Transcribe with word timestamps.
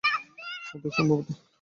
অর্ধেক, 0.73 0.93
সম্ভবত। 0.97 1.27